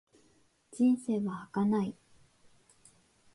[0.71, 1.95] 人生は儚い。